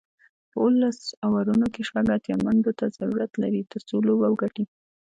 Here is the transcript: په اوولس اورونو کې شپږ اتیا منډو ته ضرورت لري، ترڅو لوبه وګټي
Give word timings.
په 0.51 0.55
اوولس 0.63 0.99
اورونو 1.25 1.65
کې 1.73 1.81
شپږ 1.89 2.05
اتیا 2.15 2.35
منډو 2.45 2.71
ته 2.79 2.85
ضرورت 2.97 3.31
لري، 3.41 3.61
ترڅو 3.71 3.95
لوبه 4.07 4.27
وګټي 4.29 4.63